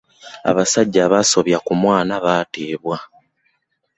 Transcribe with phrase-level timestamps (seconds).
[0.49, 2.97] Abasajja abaasobya ku mwana baateebwa.